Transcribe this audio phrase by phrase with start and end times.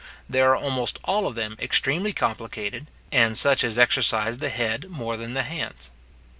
[0.27, 5.15] They are almost all of them extremely complicated, and such as exercise the head more
[5.15, 5.91] than the hands.